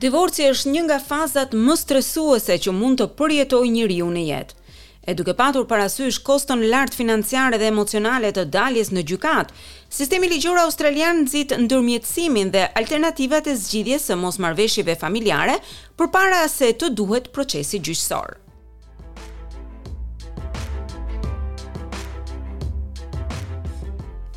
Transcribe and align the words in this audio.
Divorci 0.00 0.46
është 0.48 0.70
një 0.72 0.82
nga 0.86 0.96
fazat 1.04 1.50
më 1.52 1.74
stresuese 1.76 2.54
që 2.64 2.72
mund 2.72 3.02
të 3.02 3.06
përjetoj 3.18 3.66
një 3.68 3.88
riu 3.90 4.06
në 4.14 4.20
jetë. 4.30 4.54
E 5.04 5.12
duke 5.18 5.34
patur 5.36 5.66
parasysh 5.68 6.22
koston 6.24 6.62
lartë 6.72 6.96
financiare 6.96 7.58
dhe 7.60 7.66
emocionale 7.68 8.30
të 8.32 8.46
daljes 8.54 8.88
në 8.96 9.02
gjykat, 9.10 9.50
sistemi 9.92 10.30
ligjor 10.32 10.56
australian 10.62 11.20
nëzit 11.26 11.52
ndërmjetësimin 11.66 12.48
dhe 12.54 12.62
alternativat 12.80 13.50
e 13.52 13.56
zgjidhjes 13.60 14.08
së 14.08 14.16
mos 14.16 14.40
marveshjive 14.40 14.94
familjare 15.02 15.58
për 16.00 16.08
para 16.16 16.38
se 16.48 16.70
të 16.80 16.94
duhet 16.96 17.28
procesi 17.36 17.82
gjyqësor. 17.84 18.38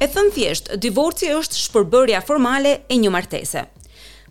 E 0.04 0.12
thënë 0.12 0.36
thjesht, 0.36 0.74
divorci 0.84 1.32
është 1.40 1.64
shpërbërja 1.70 2.20
formale 2.28 2.82
e 2.92 3.00
një 3.06 3.14
martese 3.16 3.64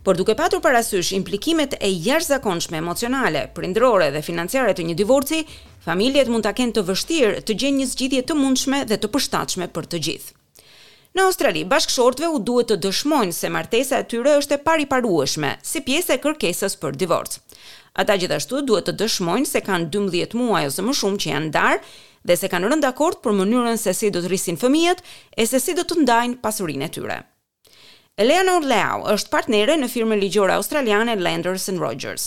por 0.02 0.14
duke 0.16 0.34
patur 0.34 0.60
parasysh 0.60 1.12
implikimet 1.14 1.74
e 1.78 1.88
jashtëzakonshme 2.02 2.78
emocionale, 2.82 3.44
prindërore 3.54 4.08
dhe 4.10 4.22
financiare 4.24 4.74
të 4.74 4.82
një 4.88 4.96
divorci, 4.98 5.42
familjet 5.84 6.26
mund 6.28 6.42
ta 6.46 6.50
kenë 6.58 6.74
të 6.76 6.82
vështirë 6.88 7.42
të 7.46 7.54
gjejnë 7.62 7.80
një 7.84 7.90
zgjidhje 7.92 8.22
të 8.26 8.36
mundshme 8.40 8.80
dhe 8.90 8.98
të 8.98 9.12
përshtatshme 9.14 9.68
për 9.76 9.86
të 9.92 10.00
gjithë. 10.08 10.34
Në 11.14 11.26
Australi, 11.28 11.62
bashkëshortëve 11.68 12.28
u 12.32 12.38
duhet 12.40 12.70
të 12.72 12.80
dëshmojnë 12.86 13.34
se 13.36 13.48
martesa 13.52 14.00
e 14.02 14.06
tyre 14.10 14.34
është 14.40 14.56
e 14.58 14.62
pariparueshme 14.66 15.54
si 15.62 15.82
pjesë 15.84 16.16
e 16.16 16.22
kërkesës 16.24 16.78
për 16.82 16.96
divorc. 16.98 17.36
Ata 17.92 18.16
gjithashtu 18.16 18.62
duhet 18.64 18.88
të 18.88 18.96
dëshmojnë 19.02 19.46
se 19.52 19.60
kanë 19.66 19.90
12 19.92 20.32
muaj 20.40 20.66
ose 20.70 20.82
më 20.82 20.94
shumë 21.02 21.20
që 21.26 21.34
janë 21.34 21.50
darë 21.56 21.92
dhe 22.30 22.36
se 22.40 22.48
kanë 22.50 22.72
rënë 22.72 22.86
dakord 22.88 23.20
për 23.22 23.36
mënyrën 23.42 23.76
se 23.78 23.92
si 23.94 24.08
do 24.10 24.24
të 24.24 24.32
rrisin 24.32 24.56
fëmijët 24.64 25.04
e 25.36 25.46
se 25.46 25.60
si 25.60 25.76
do 25.78 25.84
të 25.84 26.00
ndajnë 26.06 26.40
pasurinë 26.48 26.88
e 26.88 26.90
tyre. 26.96 27.18
Eleanor 28.22 28.62
Lau 28.62 29.00
është 29.10 29.32
partnere 29.32 29.74
në 29.74 29.88
firmën 29.90 30.20
ligjore 30.22 30.54
australiane 30.60 31.14
Landers 31.18 31.64
and 31.72 31.80
Rogers. 31.82 32.26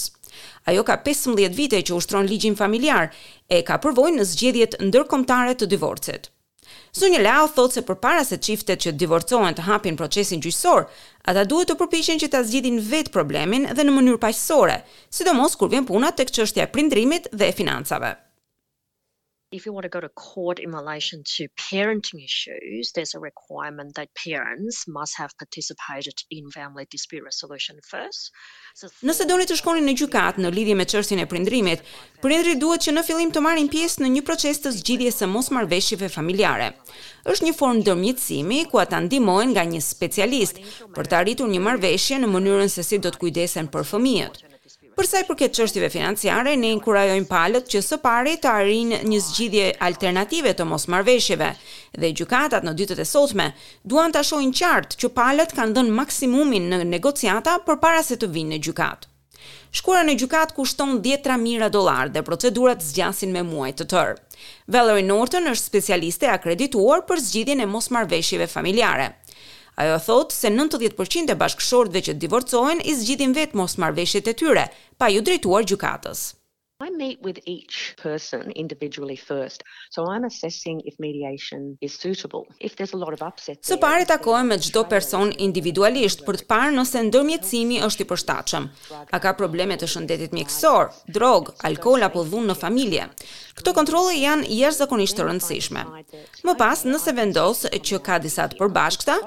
Ajo 0.67 0.81
ka 0.89 0.97
15 1.05 1.53
vite 1.55 1.79
që 1.87 1.95
ushtron 1.95 2.27
ligjin 2.27 2.57
familjar 2.59 3.13
e 3.47 3.61
ka 3.63 3.77
përvojnë 3.83 4.17
në 4.19 4.25
zgjidhjet 4.31 4.75
ndërkomtare 4.89 5.53
të 5.55 5.69
divorcet. 5.71 6.27
Zunjë 6.99 7.21
Lau 7.23 7.45
thotë 7.47 7.77
se 7.77 7.85
për 7.87 7.99
para 8.03 8.25
se 8.27 8.41
qiftet 8.43 8.83
që 8.87 8.95
divorcohen 8.99 9.55
të 9.55 9.69
hapin 9.69 9.95
procesin 9.99 10.43
gjysor, 10.43 10.89
ata 11.31 11.47
duhet 11.47 11.71
të 11.71 11.79
përpishen 11.79 12.19
që 12.25 12.31
ta 12.35 12.43
zgjidhin 12.43 12.81
vetë 12.91 13.15
problemin 13.15 13.69
dhe 13.71 13.87
në 13.87 13.95
mënyrë 13.95 14.19
pajësore, 14.27 14.81
sidomos 15.13 15.55
kur 15.55 15.71
vjen 15.71 15.87
punat 15.87 16.19
të 16.19 16.27
këqështja 16.27 16.67
prindrimit 16.75 17.31
dhe 17.31 17.53
financave 17.55 18.17
if 19.51 19.65
you 19.65 19.73
want 19.73 19.83
to 19.83 19.89
go 19.89 19.99
to 19.99 20.09
court 20.09 20.59
in 20.59 20.71
relation 20.71 21.21
to 21.23 21.47
parenting 21.71 22.19
issues 22.29 22.91
there's 22.95 23.13
a 23.15 23.19
requirement 23.19 23.93
that 23.95 24.09
parents 24.27 24.85
must 24.87 25.13
have 25.21 25.31
participated 25.37 26.13
in 26.31 26.49
family 26.49 26.85
dispute 26.89 27.23
resolution 27.23 27.75
first 27.91 28.21
so 28.79 28.87
nëse 29.09 29.27
doni 29.29 29.45
të 29.47 29.57
shkoni 29.59 29.83
në 29.85 29.95
gjykatë 30.01 30.41
në 30.43 30.51
lidhje 30.55 30.77
me 30.79 30.87
çështjen 30.93 31.21
e 31.23 31.27
prindërimit 31.33 31.85
prindërit 32.25 32.61
duhet 32.63 32.87
që 32.87 32.95
në 32.97 33.05
fillim 33.09 33.33
të 33.37 33.45
marrin 33.47 33.69
pjesë 33.75 34.03
në 34.05 34.11
një 34.15 34.25
proces 34.31 34.61
të 34.65 34.73
zgjidhjes 34.79 35.21
së 35.23 35.29
mosmarrëveshjeve 35.35 36.09
familjare 36.17 36.71
është 37.33 37.49
një 37.49 37.55
formë 37.59 37.83
ndërmjetësimi 37.83 38.59
ku 38.73 38.81
ata 38.81 39.03
ndihmohen 39.05 39.53
nga 39.55 39.67
një 39.75 39.83
specialist 39.93 40.63
për 40.97 41.05
të 41.11 41.21
arritur 41.21 41.53
një 41.53 41.63
marrëveshje 41.69 42.21
në 42.25 42.33
mënyrën 42.35 42.75
se 42.77 42.83
si 42.89 43.01
do 43.05 43.13
të 43.13 43.23
kujdesen 43.25 43.69
për 43.77 43.85
fëmijët 43.93 44.43
Përsa 44.95 45.19
i 45.19 45.25
përket 45.27 45.57
qështive 45.57 45.89
financiare, 45.91 46.53
ne 46.55 46.69
inkurajojnë 46.71 47.25
palët 47.27 47.65
që 47.71 47.79
së 47.83 47.97
pari 47.99 48.37
të 48.39 48.47
arrijnë 48.59 48.99
një 49.11 49.17
zgjidhje 49.25 49.65
alternative 49.83 50.53
të 50.55 50.67
mos 50.69 50.85
marveshjeve, 50.93 51.49
dhe 51.99 52.11
gjukatat 52.15 52.63
në 52.63 52.73
dytët 52.79 53.01
e 53.03 53.05
sotme 53.09 53.49
duan 53.91 54.15
të 54.15 54.21
ashojnë 54.21 54.55
qartë 54.61 54.99
që 55.03 55.09
palët 55.17 55.51
kanë 55.57 55.75
dhënë 55.75 55.95
maksimumin 55.97 56.69
në 56.71 56.79
negociata 56.93 57.57
për 57.67 57.81
para 57.83 58.05
se 58.07 58.15
të 58.21 58.31
vinë 58.37 58.55
në 58.55 58.61
gjukat. 58.69 59.03
Shkura 59.75 60.05
në 60.07 60.15
gjukat 60.21 60.55
kushton 60.55 60.95
10.000 61.03 61.35
mira 61.43 61.67
dolar 61.75 62.07
dhe 62.15 62.23
procedurat 62.23 62.79
zgjasin 62.87 63.35
me 63.35 63.43
muaj 63.51 63.73
të 63.75 63.89
tërë. 63.91 64.15
Valerie 64.77 65.03
Norton 65.11 65.51
është 65.51 65.71
specialiste 65.73 66.31
akredituar 66.37 67.03
për 67.11 67.25
zgjidhje 67.27 67.59
në 67.59 67.67
mos 67.75 67.91
marveshjeve 67.91 68.47
familjare. 68.55 69.11
Ajo 69.83 69.95
thotë 70.05 70.35
se 70.35 70.51
90% 70.55 71.33
e 71.33 71.37
bashkëshortëve 71.41 72.03
që 72.07 72.15
divorcohen 72.21 72.79
i 72.79 72.93
zgjidhin 73.01 73.35
vetë 73.39 73.59
mos 73.61 73.77
marrveshjet 73.85 74.31
e 74.31 74.35
tyre 74.43 74.65
pa 75.01 75.11
ju 75.17 75.25
drejtuar 75.29 75.67
gjykatës. 75.73 76.25
I 76.85 76.89
meet 77.03 77.17
with 77.27 77.37
each 77.57 77.75
person 78.03 78.41
individually 78.63 79.15
first. 79.29 79.59
So 79.95 79.99
I'm 80.13 80.25
assessing 80.31 80.77
if 80.89 80.93
mediation 80.99 81.61
is 81.81 81.93
suitable. 82.03 82.43
If 82.67 82.71
there's 82.77 82.93
a 82.97 82.97
lot 82.97 83.13
of 83.17 83.21
upset. 83.29 83.63
Së 83.63 83.77
pari 83.81 84.05
takohem 84.05 84.47
me 84.49 84.57
çdo 84.61 84.83
person 84.89 85.31
individualisht 85.47 86.23
për 86.27 86.39
të 86.41 86.47
parë 86.51 86.75
nëse 86.77 87.01
ndërmjetësimi 87.07 87.79
është 87.87 88.05
i 88.05 88.09
përshtatshëm. 88.11 88.67
A 89.17 89.21
ka 89.23 89.33
probleme 89.39 89.77
të 89.81 89.89
shëndetit 89.95 90.35
mjekësor, 90.37 90.91
drog, 91.17 91.49
alkool 91.69 92.05
apo 92.05 92.25
dhunë 92.29 92.51
në 92.53 92.57
familje. 92.61 93.07
Këto 93.57 93.73
kontrole 93.79 94.13
janë 94.21 94.49
jashtëzakonisht 94.59 95.17
të 95.17 95.27
rëndësishme. 95.29 95.85
Më 96.45 96.57
pas, 96.59 96.85
nëse 96.85 97.15
vendos 97.17 97.65
që 97.89 98.01
ka 98.05 98.19
disa 98.25 98.45
të 98.51 98.59
përbashkëta, 98.61 99.17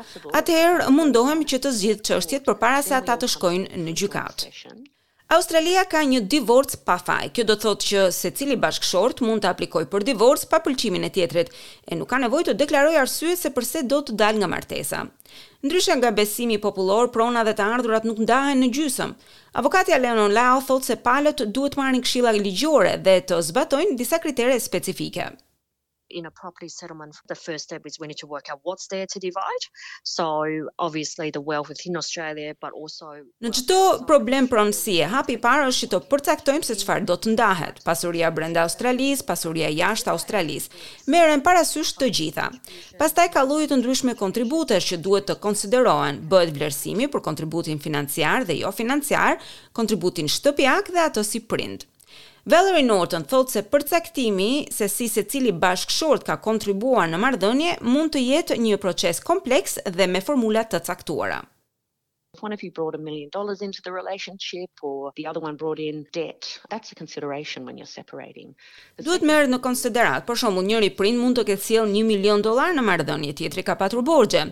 atëherë 0.42 0.90
mundohem 0.94 1.42
që 1.48 1.62
të 1.64 1.74
zgjidh 1.80 2.06
çështjet 2.10 2.46
përpara 2.46 2.84
se 2.86 2.94
ata 3.00 3.18
të 3.18 3.32
shkojnë 3.34 3.82
në 3.86 3.96
gjykatë. 4.02 4.54
Australia 5.34 5.82
ka 5.84 6.00
një 6.08 6.22
divorc 6.24 6.72
pa 6.88 6.94
faj. 6.96 7.26
Kjo 7.36 7.42
do 7.50 7.54
të 7.58 7.62
thotë 7.66 7.86
që 7.88 8.02
secili 8.16 8.54
bashkëshort 8.60 9.20
mund 9.26 9.42
të 9.44 9.50
aplikojë 9.50 9.88
për 9.92 10.04
divorc 10.08 10.46
pa 10.48 10.62
pëlqimin 10.64 11.02
e 11.04 11.10
tjetrit 11.12 11.50
e 11.84 11.98
nuk 12.00 12.08
ka 12.08 12.16
nevojë 12.22 12.46
të 12.48 12.54
deklarojë 12.62 12.96
arsye 13.02 13.34
se 13.36 13.50
përse 13.58 13.82
do 13.90 13.98
të 14.08 14.14
dalë 14.22 14.40
nga 14.40 14.48
martesa. 14.54 15.02
Ndryshe 15.66 15.98
nga 16.00 16.14
besimi 16.16 16.56
popullor, 16.62 17.10
prona 17.12 17.42
dhe 17.44 17.52
të 17.58 17.66
ardhurat 17.76 18.06
nuk 18.08 18.22
ndahen 18.24 18.64
në 18.64 18.70
gjysëm. 18.78 19.12
Avokati 19.60 19.98
Leonon 20.00 20.32
Lau 20.38 20.62
thotë 20.70 20.88
se 20.88 20.96
palët 21.10 21.44
duhet 21.58 21.76
marrin 21.82 22.00
këshilla 22.06 22.32
ligjore 22.40 22.94
dhe 23.04 23.18
të 23.28 23.42
zbatojnë 23.52 23.98
disa 24.00 24.24
kritere 24.24 24.56
specifike 24.70 25.28
in 26.10 26.26
a 26.26 26.30
property 26.30 26.68
settlement, 26.68 27.14
the 27.28 27.34
first 27.34 27.64
step 27.64 27.82
is 27.86 27.98
we 28.00 28.06
need 28.06 28.16
to 28.16 28.26
work 28.26 28.46
out 28.50 28.60
what's 28.62 28.86
there 28.88 29.06
to 29.12 29.18
divide. 29.18 29.62
So 30.04 30.26
obviously 30.78 31.30
the 31.30 31.40
wealth 31.40 31.68
within 31.68 31.96
Australia, 32.02 32.54
but 32.60 32.72
also... 32.82 33.06
Në 33.44 33.50
qëto 33.58 33.78
problem 34.08 34.48
pronësie, 34.50 35.04
hapi 35.12 35.38
parë 35.44 35.68
është 35.70 35.86
që 35.86 35.90
të 35.94 36.00
përcaktojmë 36.12 36.68
se 36.68 36.76
qëfar 36.80 37.04
do 37.10 37.18
të 37.22 37.34
ndahet, 37.34 37.80
pasuria 37.86 38.30
brenda 38.38 38.64
Australis, 38.68 39.22
pasuria 39.32 39.68
jashtë 39.80 40.12
Australis, 40.14 40.70
merren 41.06 41.42
parasysh 41.48 41.94
të 42.00 42.10
gjitha. 42.20 42.48
Pastaj 43.00 43.28
ka 43.36 43.44
lojit 43.48 43.72
të 43.72 43.80
ndryshme 43.82 44.16
kontribute 44.20 44.80
që 44.80 45.00
duhet 45.04 45.28
të 45.30 45.38
konsiderohen, 45.44 46.22
bëhet 46.32 46.54
vlerësimi 46.56 47.10
për 47.12 47.24
kontributin 47.28 47.80
financiar 47.84 48.46
dhe 48.48 48.58
jo 48.62 48.72
financiar, 48.80 49.36
kontributin 49.76 50.28
shtëpjak 50.28 50.92
dhe 50.94 51.06
ato 51.10 51.22
si 51.26 51.42
prindë. 51.44 51.86
Valerie 52.50 52.84
Norton 52.86 53.24
thot 53.28 53.50
se 53.52 53.60
përcaktimi 53.68 54.46
se 54.72 54.86
si 54.88 55.08
se 55.12 55.24
cili 55.32 55.50
bashkëshort 55.64 56.24
ka 56.30 56.38
kontribuar 56.46 57.10
në 57.12 57.20
mardënje 57.24 57.74
mund 57.90 58.14
të 58.14 58.22
jetë 58.24 58.58
një 58.64 58.78
proces 58.86 59.20
kompleks 59.30 59.76
dhe 60.00 60.08
me 60.14 60.24
formulat 60.30 60.72
të 60.72 60.80
caktuara 60.88 61.40
one 62.42 62.52
of 62.52 62.62
you 62.62 62.70
brought 62.70 62.94
a 62.94 62.98
million 63.08 63.28
dollars 63.30 63.60
into 63.62 63.80
the 63.84 63.92
relationship 63.92 64.70
or 64.82 65.12
the 65.16 65.26
other 65.28 65.40
one 65.40 65.56
brought 65.56 65.78
in 65.78 66.06
debt 66.12 66.42
that's 66.70 66.92
a 66.92 66.94
consideration 66.94 67.64
when 67.66 67.74
you're 67.78 67.94
separating 68.00 68.48
duhet 69.06 69.24
merr 69.30 69.48
në 69.52 69.58
konsiderat 69.66 70.26
për 70.28 70.40
shembull 70.44 70.68
njëri 70.68 70.90
prin 70.98 71.18
mund 71.22 71.38
të 71.40 71.46
ketë 71.50 71.64
sjell 71.68 71.90
1 72.02 72.08
milion 72.12 72.42
dollar 72.48 72.74
në 72.76 72.84
marrëdhënie 72.90 73.34
tjetri 73.40 73.64
ka 73.68 73.76
patur 73.80 74.04
borxhe 74.10 74.44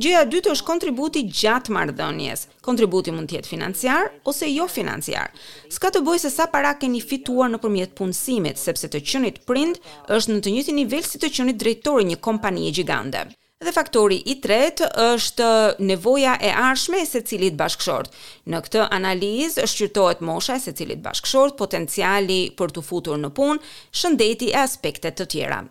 gjëja 0.00 0.24
e 0.26 0.30
dytë 0.34 0.54
është 0.56 0.68
kontributi 0.70 1.24
gjatë 1.42 1.74
marrëdhënies 1.76 2.46
kontributi 2.68 3.14
mund 3.14 3.30
të 3.32 3.38
jetë 3.40 3.52
financiar 3.54 4.10
ose 4.32 4.50
jo 4.54 4.68
financiar 4.78 5.28
s'ka 5.76 5.92
të 5.96 6.04
bëjë 6.08 6.24
se 6.26 6.34
sa 6.38 6.48
para 6.56 6.74
keni 6.80 7.02
fituar 7.12 7.50
nëpërmjet 7.52 7.94
punësimit 8.00 8.60
sepse 8.64 8.90
të 8.92 9.04
qenit 9.10 9.40
prind 9.50 9.80
është 10.16 10.34
në 10.36 10.44
të 10.46 10.56
njëjtin 10.58 10.78
nivel 10.82 11.06
si 11.08 11.20
të 11.20 11.32
qenit 11.38 11.60
drejtori 11.64 12.06
i 12.08 12.12
një 12.14 12.22
kompanie 12.28 12.72
gjigande 12.74 13.28
Dhe 13.64 13.72
faktori 13.72 14.18
i 14.28 14.36
tret 14.44 14.80
është 15.00 15.46
nevoja 15.88 16.34
e 16.44 16.50
arshme 16.64 16.98
e 17.00 17.06
se 17.08 17.22
cilit 17.28 17.54
bashkëshort. 17.60 18.10
Në 18.52 18.60
këtë 18.66 18.82
analizë 18.92 19.64
është 19.64 19.78
qyrtohet 19.80 20.20
mosha 20.28 20.58
e 20.58 20.62
se 20.66 20.74
cilit 20.76 21.00
bashkëshort, 21.06 21.56
potenciali 21.56 22.36
për 22.60 22.74
të 22.76 22.84
futur 22.84 23.16
në 23.22 23.32
pun, 23.38 23.60
shëndeti 24.02 24.50
e 24.52 24.60
aspektet 24.66 25.16
të 25.22 25.28
tjera. 25.36 25.62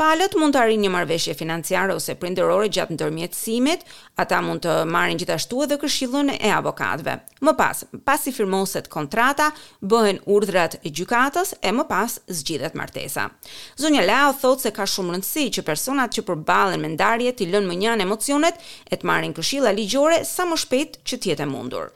Palët 0.00 0.32
mund 0.40 0.54
të 0.56 0.60
arrijnë 0.62 0.86
një 0.86 0.90
marrëveshje 0.94 1.34
financiare 1.36 1.92
ose 1.92 2.14
prindërore 2.16 2.70
gjatë 2.72 2.94
ndërmjetësimit, 2.94 3.82
ata 4.22 4.38
mund 4.40 4.62
të 4.64 4.76
marrin 4.88 5.20
gjithashtu 5.20 5.58
edhe 5.66 5.76
këshillën 5.82 6.30
e 6.38 6.52
avokatëve. 6.56 7.16
Më 7.44 7.52
pas, 7.58 7.82
pasi 8.08 8.32
firmoset 8.32 8.88
kontrata, 8.94 9.50
bëhen 9.92 10.22
urdhrat 10.32 10.78
e 10.88 10.94
gjykatës 11.02 11.52
e 11.60 11.74
më 11.76 11.84
pas 11.92 12.16
zgjidhet 12.38 12.80
martesa. 12.80 13.28
Zonja 13.76 14.06
Lao 14.08 14.32
thotë 14.40 14.70
se 14.70 14.74
ka 14.80 14.88
shumë 14.88 15.18
rëndësi 15.18 15.44
që 15.60 15.66
personat 15.68 16.16
që 16.16 16.24
përballen 16.32 16.80
me 16.86 16.94
ndarje 16.96 17.36
të 17.36 17.50
lënë 17.52 17.68
mënjan 17.74 18.06
emocionet 18.08 18.66
e 18.88 18.96
të 18.96 19.04
marrin 19.12 19.36
këshilla 19.36 19.76
ligjore 19.82 20.22
sa 20.32 20.48
më 20.48 20.62
shpejt 20.64 21.02
që 21.04 21.16
të 21.20 21.34
jetë 21.34 21.52
mundur 21.52 21.92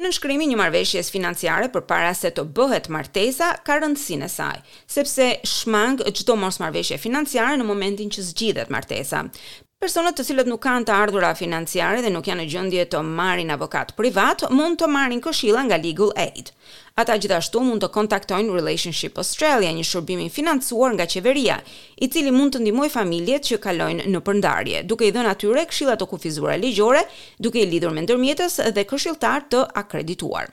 në 0.00 0.08
nënshkrimin 0.08 0.48
e 0.48 0.54
një 0.54 0.56
marveshjes 0.60 1.10
financiare 1.12 1.66
përpara 1.74 2.14
se 2.16 2.30
të 2.32 2.46
bëhet 2.56 2.86
martesa 2.94 3.50
ka 3.66 3.76
rëndësinë 3.82 4.24
e 4.28 4.32
saj, 4.32 4.54
sepse 4.96 5.26
shmang 5.54 6.00
çdo 6.16 6.38
mosmarrëveshje 6.40 6.96
financiare 7.04 7.58
në 7.60 7.66
momentin 7.68 8.12
që 8.14 8.26
zgjidhet 8.30 8.72
martesa. 8.72 9.26
Personat 9.80 10.12
të 10.12 10.24
cilët 10.28 10.48
nuk 10.50 10.60
kanë 10.60 10.84
të 10.90 10.92
ardhurat 10.92 11.38
financiare 11.40 12.02
dhe 12.04 12.10
nuk 12.12 12.26
janë 12.28 12.42
në 12.42 12.48
gjendje 12.52 12.82
të 12.92 12.98
marrin 13.20 13.52
avokat 13.54 13.94
privat, 13.96 14.44
mund 14.58 14.76
të 14.82 14.88
marrin 14.92 15.22
këshilla 15.24 15.62
nga 15.64 15.78
Legal 15.80 16.12
Aid. 16.20 16.50
Ata 17.00 17.16
gjithashtu 17.16 17.62
mund 17.64 17.80
të 17.80 17.88
kontaktojnë 17.94 18.52
Relationship 18.58 19.16
Australia, 19.22 19.72
një 19.72 19.86
shërbim 19.92 20.20
i 20.26 20.28
financuar 20.34 20.92
nga 20.98 21.08
qeveria, 21.08 21.56
i 21.96 22.10
cili 22.12 22.28
mund 22.36 22.58
të 22.58 22.64
ndihmojë 22.66 22.92
familjet 22.98 23.48
që 23.54 23.60
kalojnë 23.70 24.08
në 24.12 24.22
përndarje, 24.30 24.84
duke 24.92 25.08
i 25.08 25.14
dhënë 25.16 25.32
atyre 25.32 25.64
këshilla 25.72 25.96
të 25.96 26.10
kufizuara 26.12 26.60
ligjore, 26.60 27.06
duke 27.40 27.64
i 27.64 27.66
lidhur 27.72 27.96
me 27.96 28.04
ndërmjetës 28.04 28.60
dhe 28.76 28.84
këshilltar 28.92 29.48
të 29.48 29.64
akredituar. 29.86 30.52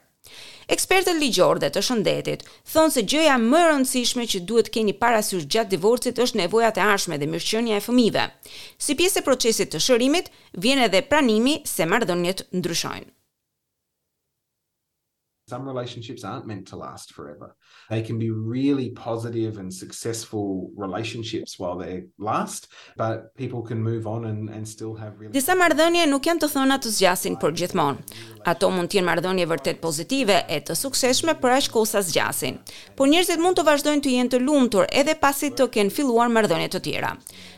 Ekspertët 0.74 1.16
ligjor 1.20 1.62
dhe 1.64 1.68
të 1.72 1.82
shëndetit 1.88 2.42
thonë 2.74 2.94
se 2.96 3.04
gjëja 3.14 3.38
më 3.44 3.60
e 3.60 3.70
rëndësishme 3.70 4.26
që 4.34 4.42
duhet 4.50 4.72
keni 4.78 4.96
parasysh 5.04 5.46
gjatë 5.56 5.72
divorcit 5.76 6.20
është 6.28 6.42
nevojat 6.42 6.82
e 6.82 6.86
arshme 6.96 7.20
dhe 7.22 7.30
mirëqenia 7.36 7.80
e 7.80 7.86
fëmijëve. 7.88 8.26
Si 8.88 8.98
pjesë 9.00 9.24
e 9.24 9.28
procesit 9.30 9.72
të 9.76 9.84
shërimit, 9.88 10.30
vjen 10.66 10.84
edhe 10.90 11.06
pranimi 11.14 11.56
se 11.76 11.88
marrëdhëniet 11.94 12.50
ndryshojnë 12.60 13.12
some 15.50 15.66
relationships 15.66 16.24
aren't 16.24 16.46
meant 16.46 16.68
to 16.68 16.76
last 16.76 17.14
forever 17.14 17.56
they 17.90 18.02
can 18.02 18.20
be 18.20 18.30
really 18.32 18.90
positive 18.90 19.58
and 19.60 19.74
successful 19.74 20.70
relationships 20.76 21.58
while 21.58 21.78
they 21.78 22.04
last 22.20 22.68
but 22.98 23.34
people 23.36 23.62
can 23.62 23.82
move 23.82 24.06
on 24.08 24.26
and 24.26 24.50
and 24.50 24.68
still 24.68 24.96
have 25.04 25.14
really 25.20 25.32
Disa 25.40 25.56
marrëdhënie 25.56 26.04
nuk 26.12 26.28
janë 26.28 26.44
të 26.44 26.50
thëna 26.56 26.78
të 26.84 26.92
zgjasin 26.98 27.40
por 27.40 27.56
gjithmonë 27.62 28.48
ato 28.54 28.72
mund 28.76 28.92
të 28.92 29.00
jenë 29.00 29.08
marrëdhënie 29.12 29.48
vërtet 29.54 29.80
pozitive 29.88 30.42
e 30.52 30.60
të 30.70 30.76
suksesshme 30.84 31.38
për 31.42 31.58
aq 31.62 31.72
kohë 31.78 31.92
sa 31.94 32.04
zgjasin 32.10 32.60
por 33.00 33.08
njerëzit 33.14 33.44
mund 33.44 33.60
të 33.62 33.68
vazhdojnë 33.72 34.04
të 34.08 34.18
jenë 34.18 34.36
të 34.36 34.44
lumtur 34.50 34.92
edhe 35.04 35.16
pasi 35.24 35.54
të 35.56 35.72
kenë 35.78 35.96
filluar 36.00 36.28
marrëdhënie 36.36 36.74
të 36.76 36.84
tjera 36.90 37.16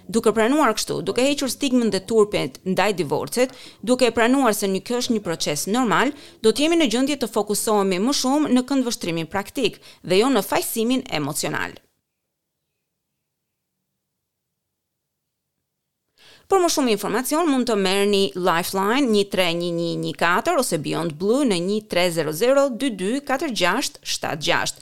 duke 0.09 0.31
pranuar 0.33 0.73
kështu, 0.73 0.99
duke 1.05 1.21
hequr 1.21 1.45
stigmën 1.51 1.91
dhe 1.93 1.99
turpet 2.09 2.57
ndaj 2.67 2.91
divorcit, 2.97 3.51
duke 3.85 4.05
e 4.07 4.11
pranuar 4.15 4.53
se 4.57 4.67
një 4.69 4.81
kjo 4.87 4.97
është 5.03 5.13
një 5.17 5.21
proces 5.25 5.67
normal, 5.69 6.07
do 6.43 6.49
të 6.51 6.59
jemi 6.65 6.75
në 6.79 6.85
gjendje 6.93 7.17
të 7.21 7.27
fokusohemi 7.29 7.99
më 8.01 8.13
shumë 8.21 8.49
në 8.57 8.61
këndvështrimin 8.69 9.27
praktik 9.29 9.73
dhe 10.01 10.15
jo 10.23 10.27
në 10.33 10.41
fajsimin 10.49 11.03
emocional. 11.19 11.71
Për 16.49 16.57
më 16.63 16.69
shumë 16.73 16.93
informacion 16.95 17.45
mund 17.45 17.67
të 17.69 17.75
merrni 17.77 18.23
Lifeline 18.33 19.11
131114 19.13 20.57
ose 20.63 20.79
Beyond 20.81 21.13
Blue 21.21 21.43
në 21.45 21.59
1300224676. 21.89 24.73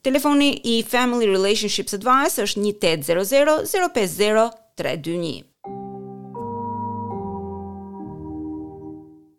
Telefoni 0.00 0.54
i 0.72 0.78
Family 0.88 1.28
Relationships 1.28 1.92
Advice 1.98 2.40
është 2.48 2.62
1800 2.70 3.58
050 3.68 4.56
3 4.84 5.49